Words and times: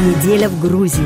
Неделя 0.00 0.48
в 0.48 0.58
Грузии. 0.58 1.04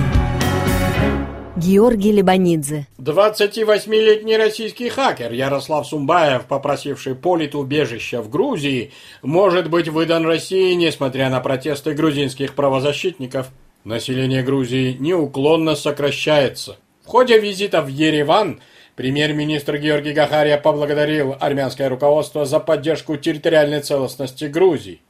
Георгий 1.56 2.12
Лебанидзе. 2.12 2.86
28-летний 2.98 4.36
российский 4.36 4.88
хакер 4.88 5.32
Ярослав 5.32 5.84
Сумбаев, 5.84 6.44
попросивший 6.44 7.16
политубежища 7.16 8.22
в 8.22 8.30
Грузии, 8.30 8.92
может 9.20 9.68
быть 9.68 9.88
выдан 9.88 10.24
России, 10.24 10.74
несмотря 10.74 11.28
на 11.28 11.40
протесты 11.40 11.94
грузинских 11.94 12.54
правозащитников. 12.54 13.48
Население 13.82 14.44
Грузии 14.44 14.96
неуклонно 15.00 15.74
сокращается. 15.74 16.76
В 17.04 17.08
ходе 17.08 17.40
визита 17.40 17.82
в 17.82 17.88
Ереван 17.88 18.60
премьер-министр 18.94 19.78
Георгий 19.78 20.12
Гахария 20.12 20.56
поблагодарил 20.56 21.34
армянское 21.40 21.88
руководство 21.88 22.44
за 22.44 22.60
поддержку 22.60 23.16
территориальной 23.16 23.80
целостности 23.80 24.44
Грузии. 24.44 25.00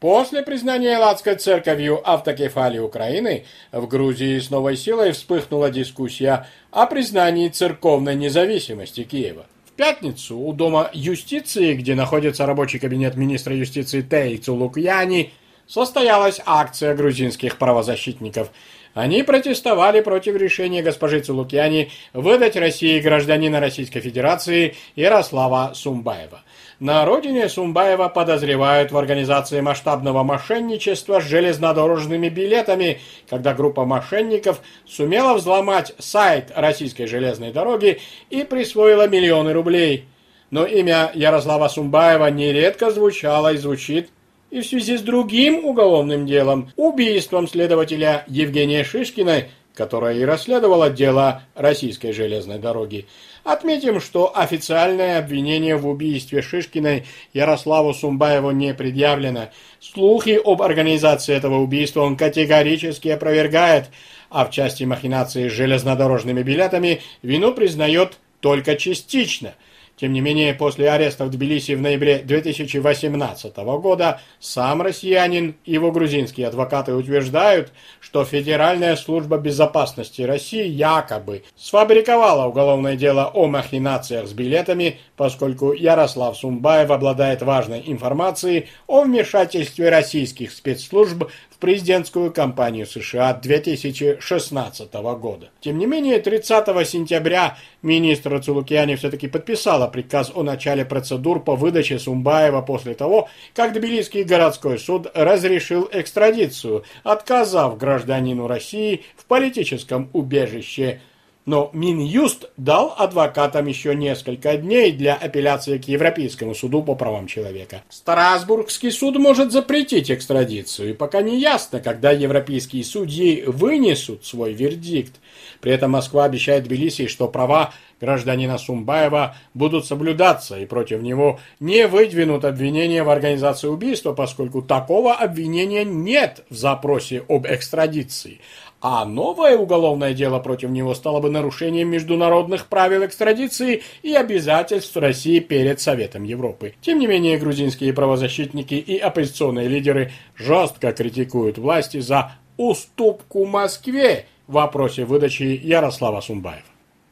После 0.00 0.42
признания 0.42 0.94
Элладской 0.94 1.34
церковью 1.34 2.00
автокефалии 2.08 2.78
Украины 2.78 3.46
в 3.72 3.88
Грузии 3.88 4.38
с 4.38 4.48
новой 4.48 4.76
силой 4.76 5.10
вспыхнула 5.10 5.70
дискуссия 5.70 6.46
о 6.70 6.86
признании 6.86 7.48
церковной 7.48 8.14
независимости 8.14 9.02
Киева. 9.02 9.46
В 9.66 9.72
пятницу 9.72 10.38
у 10.38 10.52
Дома 10.52 10.88
юстиции, 10.92 11.74
где 11.74 11.96
находится 11.96 12.46
рабочий 12.46 12.78
кабинет 12.78 13.16
министра 13.16 13.56
юстиции 13.56 14.02
Тейцу 14.02 14.54
Лукьяни, 14.54 15.32
состоялась 15.66 16.40
акция 16.46 16.94
грузинских 16.94 17.58
правозащитников. 17.58 18.52
Они 18.94 19.24
протестовали 19.24 20.00
против 20.00 20.36
решения 20.36 20.82
госпожи 20.82 21.20
Цулукьяни 21.20 21.90
выдать 22.12 22.56
России 22.56 23.00
гражданина 23.00 23.58
Российской 23.58 24.00
Федерации 24.00 24.76
Ярослава 24.94 25.72
Сумбаева. 25.74 26.42
На 26.80 27.04
родине 27.04 27.48
Сумбаева 27.48 28.08
подозревают 28.08 28.92
в 28.92 28.96
организации 28.96 29.60
масштабного 29.60 30.22
мошенничества 30.22 31.20
с 31.20 31.24
железнодорожными 31.24 32.28
билетами, 32.28 33.00
когда 33.28 33.52
группа 33.52 33.84
мошенников 33.84 34.60
сумела 34.86 35.34
взломать 35.34 35.92
сайт 35.98 36.52
российской 36.54 37.06
железной 37.06 37.50
дороги 37.50 37.98
и 38.30 38.44
присвоила 38.44 39.08
миллионы 39.08 39.52
рублей. 39.52 40.04
Но 40.52 40.66
имя 40.66 41.10
Ярослава 41.14 41.66
Сумбаева 41.66 42.30
нередко 42.30 42.92
звучало 42.92 43.54
и 43.54 43.56
звучит 43.56 44.10
и 44.50 44.60
в 44.60 44.66
связи 44.66 44.96
с 44.96 45.02
другим 45.02 45.64
уголовным 45.64 46.26
делом, 46.26 46.70
убийством 46.76 47.48
следователя 47.48 48.24
Евгения 48.28 48.84
Шишкина, 48.84 49.44
которая 49.78 50.16
и 50.16 50.24
расследовала 50.24 50.90
дело 50.90 51.42
российской 51.54 52.10
железной 52.10 52.58
дороги. 52.58 53.06
Отметим, 53.44 54.00
что 54.00 54.36
официальное 54.36 55.18
обвинение 55.18 55.76
в 55.76 55.86
убийстве 55.86 56.42
Шишкиной 56.42 57.04
Ярославу 57.32 57.94
Сумбаеву 57.94 58.50
не 58.50 58.74
предъявлено. 58.74 59.50
Слухи 59.78 60.38
об 60.44 60.62
организации 60.62 61.32
этого 61.32 61.60
убийства 61.60 62.00
он 62.00 62.16
категорически 62.16 63.06
опровергает, 63.06 63.84
а 64.30 64.44
в 64.44 64.50
части 64.50 64.82
махинации 64.82 65.48
с 65.48 65.52
железнодорожными 65.52 66.42
билетами 66.42 67.00
вину 67.22 67.54
признает 67.54 68.18
только 68.40 68.74
частично– 68.74 69.54
тем 69.98 70.12
не 70.12 70.20
менее, 70.20 70.54
после 70.54 70.90
ареста 70.90 71.24
в 71.24 71.30
Тбилиси 71.30 71.72
в 71.72 71.80
ноябре 71.80 72.18
2018 72.18 73.56
года 73.56 74.20
сам 74.38 74.80
россиянин 74.80 75.56
и 75.64 75.72
его 75.72 75.90
грузинские 75.90 76.46
адвокаты 76.46 76.94
утверждают, 76.94 77.72
что 77.98 78.24
Федеральная 78.24 78.94
служба 78.94 79.38
безопасности 79.38 80.22
России 80.22 80.68
якобы 80.68 81.42
сфабриковала 81.56 82.46
уголовное 82.46 82.94
дело 82.94 83.28
о 83.34 83.48
махинациях 83.48 84.28
с 84.28 84.32
билетами, 84.32 85.00
поскольку 85.16 85.72
Ярослав 85.72 86.36
Сумбаев 86.36 86.92
обладает 86.92 87.42
важной 87.42 87.82
информацией 87.86 88.68
о 88.86 89.02
вмешательстве 89.02 89.88
российских 89.88 90.52
спецслужб 90.52 91.24
в 91.50 91.60
президентскую 91.60 92.32
кампанию 92.32 92.86
США 92.86 93.34
2016 93.34 94.94
года. 94.94 95.48
Тем 95.60 95.76
не 95.76 95.86
менее, 95.86 96.20
30 96.20 96.88
сентября 96.88 97.56
министр 97.82 98.40
Цулукьяни 98.40 98.96
все-таки 98.96 99.28
подписала 99.28 99.86
приказ 99.86 100.32
о 100.34 100.42
начале 100.42 100.84
процедур 100.84 101.42
по 101.42 101.56
выдаче 101.56 101.98
Сумбаева 101.98 102.62
после 102.62 102.94
того, 102.94 103.28
как 103.54 103.72
Тбилисский 103.72 104.24
городской 104.24 104.78
суд 104.78 105.10
разрешил 105.14 105.88
экстрадицию, 105.92 106.84
отказав 107.04 107.78
гражданину 107.78 108.46
России 108.46 109.04
в 109.16 109.24
политическом 109.24 110.10
убежище 110.12 111.00
но 111.48 111.70
Минюст 111.72 112.50
дал 112.58 112.94
адвокатам 112.94 113.68
еще 113.68 113.94
несколько 113.94 114.58
дней 114.58 114.92
для 114.92 115.14
апелляции 115.14 115.78
к 115.78 115.88
Европейскому 115.88 116.54
суду 116.54 116.82
по 116.82 116.94
правам 116.94 117.26
человека. 117.26 117.82
Страсбургский 117.88 118.90
суд 118.90 119.16
может 119.16 119.50
запретить 119.50 120.10
экстрадицию, 120.10 120.90
и 120.90 120.92
пока 120.92 121.22
не 121.22 121.40
ясно, 121.40 121.80
когда 121.80 122.10
европейские 122.10 122.84
судьи 122.84 123.44
вынесут 123.46 124.26
свой 124.26 124.52
вердикт. 124.52 125.14
При 125.62 125.72
этом 125.72 125.92
Москва 125.92 126.24
обещает 126.24 126.64
Тбилиси, 126.64 127.06
что 127.06 127.28
права 127.28 127.72
гражданина 128.00 128.58
Сумбаева 128.58 129.36
будут 129.54 129.86
соблюдаться, 129.86 130.58
и 130.58 130.66
против 130.66 131.02
него 131.02 131.38
не 131.60 131.86
выдвинут 131.86 132.44
обвинения 132.44 133.02
в 133.02 133.10
организации 133.10 133.68
убийства, 133.68 134.12
поскольку 134.12 134.62
такого 134.62 135.14
обвинения 135.14 135.84
нет 135.84 136.44
в 136.50 136.54
запросе 136.54 137.22
об 137.28 137.46
экстрадиции. 137.46 138.40
А 138.80 139.04
новое 139.04 139.56
уголовное 139.56 140.14
дело 140.14 140.38
против 140.38 140.70
него 140.70 140.94
стало 140.94 141.20
бы 141.20 141.30
нарушением 141.30 141.88
международных 141.88 142.66
правил 142.66 143.04
экстрадиции 143.04 143.82
и 144.02 144.14
обязательств 144.14 144.96
России 144.96 145.40
перед 145.40 145.80
Советом 145.80 146.22
Европы. 146.22 146.74
Тем 146.80 147.00
не 147.00 147.08
менее, 147.08 147.38
грузинские 147.38 147.92
правозащитники 147.92 148.74
и 148.74 148.96
оппозиционные 148.96 149.66
лидеры 149.66 150.12
жестко 150.36 150.92
критикуют 150.92 151.58
власти 151.58 151.98
за 151.98 152.34
уступку 152.56 153.44
Москве 153.46 154.26
в 154.46 154.52
вопросе 154.52 155.04
выдачи 155.04 155.60
Ярослава 155.62 156.20
Сумбаева. 156.20 156.62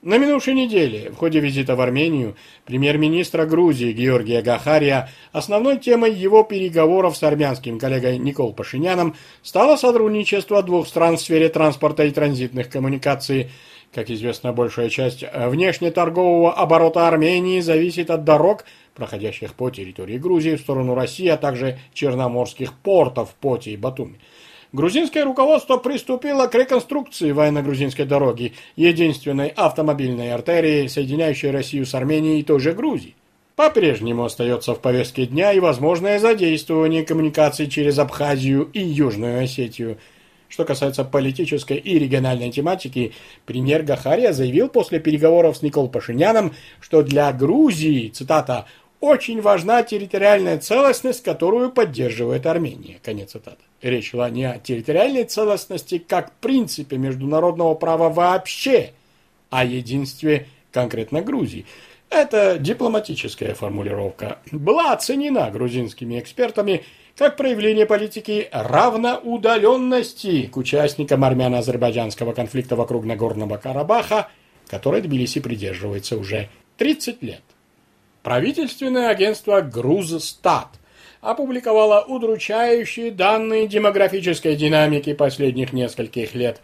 На 0.03 0.19
минувшей 0.19 0.55
неделе, 0.55 1.11
в 1.11 1.17
ходе 1.17 1.41
визита 1.41 1.75
в 1.75 1.81
Армению, 1.81 2.37
премьер-министра 2.67 3.47
Грузии 3.47 3.93
Георгия 3.93 4.43
Гахария 4.43 5.09
основной 5.33 5.79
темой 5.79 6.13
его 6.13 6.43
переговоров 6.43 7.17
с 7.17 7.23
армянским 7.23 7.79
коллегой 7.79 8.19
Никол 8.19 8.53
Пашиняном 8.53 9.17
стало 9.43 9.77
сотрудничество 9.77 10.63
двух 10.63 10.87
стран 10.87 11.17
в 11.17 11.21
сфере 11.21 11.49
транспорта 11.49 12.05
и 12.05 12.11
транзитных 12.11 12.69
коммуникаций. 12.69 13.51
Как 13.95 14.11
известно, 14.11 14.53
большая 14.53 14.91
часть 14.91 15.25
внешнеторгового 15.33 16.53
оборота 16.53 17.09
Армении 17.09 17.61
зависит 17.61 18.11
от 18.11 18.25
дорог, 18.25 18.67
проходящих 18.95 19.55
по 19.55 19.71
территории 19.71 20.19
Грузии 20.19 20.57
в 20.57 20.61
сторону 20.61 20.95
России, 20.95 21.29
а 21.29 21.39
также 21.39 21.79
черноморских 21.95 22.75
портов 22.75 23.35
Поти 23.41 23.73
и 23.73 23.77
Батуми. 23.79 24.21
Грузинское 24.73 25.25
руководство 25.25 25.77
приступило 25.77 26.47
к 26.49 26.55
реконструкции 26.55 27.33
военно-грузинской 27.33 28.05
дороги, 28.05 28.55
единственной 28.75 29.49
автомобильной 29.49 30.33
артерии, 30.33 30.89
соединяющей 30.89 31.51
Россию 31.51 31.87
с 31.87 31.95
Арменией 31.95 32.41
и 32.41 32.43
той 32.43 32.61
же 32.61 32.73
Грузией. 32.73 33.15
По-прежнему 33.55 34.25
остается 34.25 34.75
в 34.75 34.81
повестке 34.81 35.25
дня 35.25 35.53
и 35.53 35.61
возможное 35.61 36.19
задействование 36.19 37.05
коммуникаций 37.05 37.69
через 37.69 37.99
Абхазию 37.99 38.69
и 38.73 38.81
Южную 38.81 39.43
Осетию. 39.43 39.97
Что 40.49 40.65
касается 40.65 41.05
политической 41.05 41.77
и 41.77 41.99
региональной 41.99 42.51
тематики, 42.51 43.15
премьер 43.47 43.83
Гахария 43.83 44.33
заявил 44.33 44.69
после 44.69 45.01
переговоров 45.01 45.57
с 45.57 45.63
Никол 45.63 45.89
Пашиняном, 45.89 46.55
что 46.81 47.03
для 47.03 47.33
Грузии, 47.33 48.09
цитата, 48.09 48.67
очень 49.01 49.41
важна 49.41 49.83
территориальная 49.83 50.59
целостность, 50.59 51.23
которую 51.23 51.71
поддерживает 51.71 52.47
Армения. 52.47 52.99
Конец 53.03 53.33
цитаты. 53.33 53.63
Речь 53.83 54.11
шла 54.11 54.31
не 54.31 54.45
о 54.45 54.59
территориальной 54.59 55.25
целостности 55.25 55.99
как 55.99 56.33
принципе 56.37 56.97
международного 56.97 57.75
права 57.75 58.09
вообще, 58.09 58.93
а 59.51 59.65
единстве 59.65 60.49
конкретно 60.73 61.23
Грузии. 61.23 61.67
Эта 62.09 62.59
дипломатическая 62.59 63.55
формулировка 63.55 64.39
была 64.51 64.93
оценена 64.93 65.51
грузинскими 65.51 66.21
экспертами 66.21 66.85
как 67.17 67.37
проявление 67.37 67.87
политики 67.87 68.49
равноудаленности 68.53 70.47
к 70.47 70.57
участникам 70.57 71.25
армяно-азербайджанского 71.25 72.33
конфликта 72.33 72.77
вокруг 72.77 73.05
Нагорного 73.05 73.57
Карабаха, 73.57 74.29
которой 74.69 75.01
Тбилиси 75.01 75.41
придерживается 75.41 76.17
уже 76.17 76.49
30 76.77 77.23
лет. 77.23 77.43
Правительственное 78.27 79.11
агентство 79.11 79.61
«Грузстат» 79.61 80.81
опубликовало 81.21 82.05
удручающие 82.09 83.13
данные 83.13 83.69
демографической 83.69 84.57
динамики 84.57 85.13
последних 85.13 85.73
нескольких 85.73 86.35
лет 86.35 86.61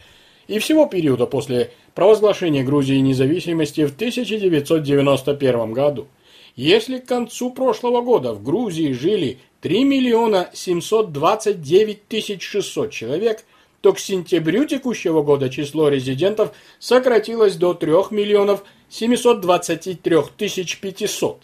и 0.49 0.59
всего 0.59 0.87
периода 0.87 1.27
после 1.27 1.71
провозглашения 1.95 2.65
Грузии 2.65 2.97
независимости 2.97 3.87
в 3.87 3.95
1991 3.95 5.73
году. 5.73 6.09
Если 6.57 6.99
к 6.99 7.07
концу 7.07 7.51
прошлого 7.51 8.01
года 8.01 8.33
в 8.33 8.43
Грузии 8.43 8.91
жили 8.91 9.39
3 9.61 9.85
миллиона 9.85 10.51
729 10.53 12.09
тысяч 12.09 12.43
600 12.43 12.91
человек, 12.91 13.45
то 13.83 13.93
к 13.93 14.01
сентябрю 14.01 14.65
текущего 14.65 15.23
года 15.23 15.49
число 15.49 15.89
резидентов 15.91 16.57
сократилось 16.81 17.55
до 17.55 17.73
3 17.73 17.93
миллионов 18.11 18.65
723 18.89 20.17
тысяч 20.37 20.81
500 20.81 21.43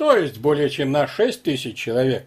то 0.00 0.16
есть 0.16 0.38
более 0.38 0.70
чем 0.70 0.92
на 0.92 1.06
6 1.06 1.42
тысяч 1.42 1.76
человек. 1.76 2.24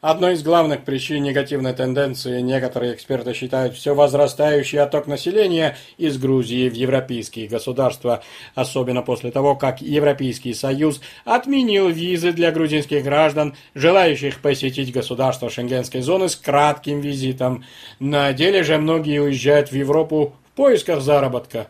Одной 0.00 0.32
из 0.32 0.42
главных 0.42 0.86
причин 0.86 1.22
негативной 1.22 1.74
тенденции 1.74 2.40
некоторые 2.40 2.94
эксперты 2.94 3.34
считают 3.34 3.74
все 3.74 3.94
возрастающий 3.94 4.78
отток 4.78 5.06
населения 5.06 5.76
из 5.98 6.16
Грузии 6.16 6.70
в 6.70 6.72
европейские 6.72 7.46
государства, 7.46 8.22
особенно 8.54 9.02
после 9.02 9.30
того, 9.30 9.54
как 9.54 9.82
Европейский 9.82 10.54
Союз 10.54 11.02
отменил 11.26 11.90
визы 11.90 12.32
для 12.32 12.52
грузинских 12.52 13.04
граждан, 13.04 13.54
желающих 13.74 14.40
посетить 14.40 14.90
государство 14.90 15.50
шенгенской 15.50 16.00
зоны 16.00 16.30
с 16.30 16.36
кратким 16.36 17.02
визитом. 17.02 17.66
На 17.98 18.32
деле 18.32 18.62
же 18.62 18.78
многие 18.78 19.20
уезжают 19.20 19.72
в 19.72 19.74
Европу 19.74 20.36
в 20.46 20.56
поисках 20.56 21.02
заработка. 21.02 21.68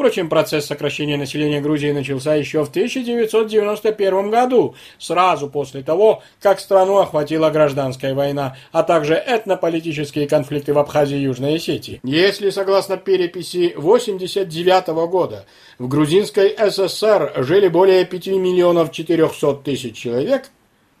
Впрочем, 0.00 0.30
процесс 0.30 0.64
сокращения 0.64 1.18
населения 1.18 1.60
Грузии 1.60 1.90
начался 1.90 2.34
еще 2.34 2.64
в 2.64 2.70
1991 2.70 4.30
году, 4.30 4.74
сразу 4.98 5.50
после 5.50 5.82
того, 5.82 6.22
как 6.40 6.58
страну 6.58 7.00
охватила 7.00 7.50
гражданская 7.50 8.14
война, 8.14 8.56
а 8.72 8.82
также 8.82 9.12
этнополитические 9.12 10.26
конфликты 10.26 10.72
в 10.72 10.78
Абхазии 10.78 11.18
и 11.18 11.24
Южной 11.24 11.56
Осетии. 11.56 12.00
Если, 12.02 12.48
согласно 12.48 12.96
переписи 12.96 13.74
1989 13.76 14.86
года, 15.10 15.44
в 15.78 15.86
грузинской 15.86 16.56
ССР 16.56 17.34
жили 17.36 17.68
более 17.68 18.06
5 18.06 18.26
миллионов 18.28 18.92
400 18.92 19.56
тысяч 19.56 19.98
человек, 19.98 20.48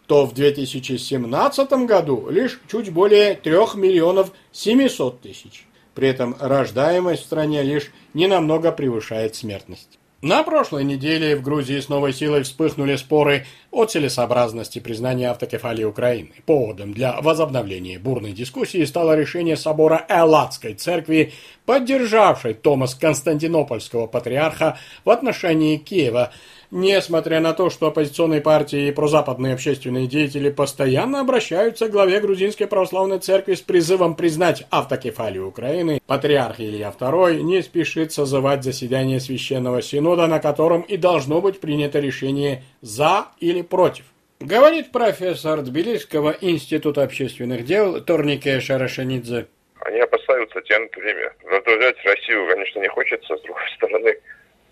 то 0.08 0.26
в 0.26 0.34
2017 0.34 1.72
году 1.86 2.28
лишь 2.28 2.60
чуть 2.70 2.92
более 2.92 3.34
3 3.34 3.50
миллионов 3.76 4.30
700 4.52 5.22
тысяч. 5.22 5.64
При 5.94 6.08
этом 6.08 6.36
рождаемость 6.38 7.22
в 7.22 7.26
стране 7.26 7.62
лишь 7.62 7.90
ненамного 8.14 8.72
превышает 8.72 9.34
смертность. 9.34 9.98
На 10.22 10.42
прошлой 10.42 10.84
неделе 10.84 11.34
в 11.34 11.40
Грузии 11.40 11.80
с 11.80 11.88
новой 11.88 12.12
силой 12.12 12.42
вспыхнули 12.42 12.96
споры 12.96 13.46
о 13.70 13.86
целесообразности 13.86 14.78
признания 14.78 15.30
автокефалии 15.30 15.84
Украины. 15.84 16.32
Поводом 16.44 16.92
для 16.92 17.18
возобновления 17.22 17.98
бурной 17.98 18.32
дискуссии 18.32 18.84
стало 18.84 19.16
решение 19.16 19.56
собора 19.56 20.04
Элладской 20.10 20.74
церкви, 20.74 21.32
поддержавшей 21.64 22.52
Томас 22.52 22.94
Константинопольского 22.94 24.08
патриарха 24.08 24.78
в 25.06 25.10
отношении 25.10 25.78
Киева– 25.78 26.32
Несмотря 26.72 27.40
на 27.40 27.52
то, 27.52 27.68
что 27.68 27.88
оппозиционные 27.88 28.40
партии 28.40 28.86
и 28.86 28.92
прозападные 28.92 29.54
общественные 29.54 30.06
деятели 30.06 30.50
постоянно 30.50 31.20
обращаются 31.20 31.88
к 31.88 31.90
главе 31.90 32.20
Грузинской 32.20 32.68
Православной 32.68 33.18
Церкви 33.18 33.54
с 33.54 33.60
призывом 33.60 34.14
признать 34.14 34.64
автокефалию 34.70 35.48
Украины, 35.48 36.00
патриарх 36.06 36.60
Илья 36.60 36.94
II 36.96 37.40
не 37.40 37.60
спешит 37.62 38.12
созывать 38.12 38.62
заседание 38.62 39.18
Священного 39.18 39.82
Синода, 39.82 40.28
на 40.28 40.38
котором 40.38 40.82
и 40.82 40.96
должно 40.96 41.40
быть 41.40 41.60
принято 41.60 41.98
решение 41.98 42.62
«за» 42.82 43.26
или 43.40 43.62
«против». 43.62 44.04
Говорит 44.38 44.92
профессор 44.92 45.62
Тбилисского 45.62 46.36
института 46.40 47.02
общественных 47.02 47.64
дел 47.64 48.00
Торнике 48.00 48.60
Шарашенидзе. 48.60 49.48
Они 49.80 49.98
опасаются, 49.98 50.60
тянут 50.62 50.94
время. 50.96 51.32
Раздражать 51.44 51.96
Россию, 52.04 52.46
конечно, 52.48 52.78
не 52.78 52.88
хочется, 52.88 53.36
с 53.36 53.40
другой 53.42 53.68
стороны, 53.76 54.14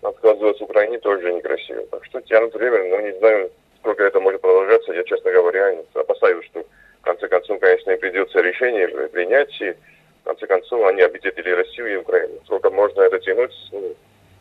отказываться 0.01 0.63
Украине 0.63 0.99
тоже 0.99 1.33
некрасиво. 1.33 1.85
Так 1.87 2.05
что 2.05 2.21
тянут 2.21 2.53
время, 2.53 2.89
но 2.89 3.01
не 3.01 3.17
знаю, 3.19 3.51
сколько 3.79 4.03
это 4.03 4.19
может 4.19 4.41
продолжаться. 4.41 4.93
Я, 4.93 5.03
честно 5.03 5.31
говоря, 5.31 5.75
опасаюсь, 5.93 6.45
что 6.45 6.65
в 7.01 7.03
конце 7.03 7.27
концов, 7.27 7.59
конечно, 7.59 7.91
им 7.91 7.99
придется 7.99 8.41
решение 8.41 8.87
принять, 9.09 9.61
и 9.61 9.71
в 9.71 10.25
конце 10.25 10.47
концов 10.47 10.85
они 10.87 11.01
обидели 11.01 11.49
Россию 11.49 11.93
и 11.93 11.97
Украину. 11.97 12.33
Сколько 12.45 12.69
можно 12.69 13.01
это 13.01 13.19
тянуть, 13.19 13.53
ну, 13.71 13.95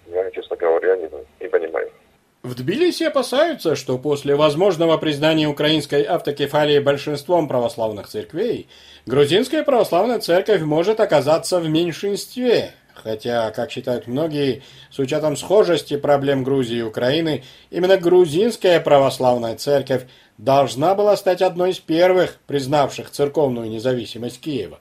я, 0.09 0.31
честно 0.31 0.57
говоря, 0.57 0.97
не, 0.97 1.09
не 1.41 1.49
понимаю. 1.49 1.91
В 2.43 2.55
Тбилиси 2.55 3.03
опасаются, 3.03 3.75
что 3.75 3.99
после 3.99 4.37
возможного 4.37 4.97
признания 4.97 5.49
украинской 5.49 6.03
автокефалии 6.03 6.79
большинством 6.79 7.49
православных 7.49 8.07
церквей, 8.07 8.69
грузинская 9.07 9.65
православная 9.65 10.21
церковь 10.21 10.63
может 10.63 11.01
оказаться 11.01 11.59
в 11.59 11.69
меньшинстве, 11.69 12.71
Хотя, 13.03 13.50
как 13.50 13.71
считают 13.71 14.06
многие, 14.06 14.62
с 14.91 14.99
учетом 14.99 15.37
схожести 15.37 15.97
проблем 15.97 16.45
Грузии 16.45 16.79
и 16.79 16.83
Украины, 16.83 17.45
именно 17.71 17.97
грузинская 17.97 18.81
православная 18.81 19.56
церковь 19.56 20.06
должна 20.37 20.95
была 20.95 21.17
стать 21.17 21.43
одной 21.43 21.71
из 21.71 21.79
первых, 21.79 22.39
признавших 22.47 23.11
церковную 23.11 23.69
независимость 23.69 24.41
Киева. 24.41 24.79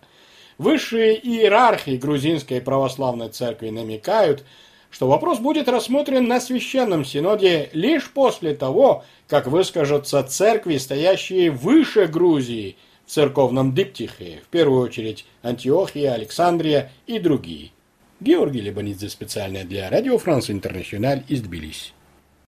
Высшие 0.57 1.15
иерархи 1.15 1.91
грузинской 1.97 2.61
православной 2.61 3.29
церкви 3.29 3.69
намекают, 3.69 4.43
что 4.89 5.07
вопрос 5.07 5.39
будет 5.39 5.67
рассмотрен 5.67 6.27
на 6.27 6.39
Священном 6.39 7.05
Синоде 7.05 7.69
лишь 7.73 8.09
после 8.09 8.55
того, 8.55 9.03
как 9.27 9.47
выскажутся 9.47 10.23
церкви, 10.23 10.77
стоящие 10.77 11.51
выше 11.51 12.07
Грузии 12.07 12.77
в 13.05 13.11
церковном 13.11 13.75
диптихе, 13.75 14.41
в 14.43 14.47
первую 14.47 14.81
очередь 14.81 15.25
Антиохия, 15.43 16.13
Александрия 16.13 16.91
и 17.05 17.19
другие. 17.19 17.71
Георгий 18.19 18.61
Лебанидзе 18.61 19.09
специально 19.09 19.63
для 19.63 19.89
Радио 19.89 20.17
Франс 20.17 20.49
Интернациональ 20.49 21.23
из 21.27 21.41
Тбилиси. 21.41 21.93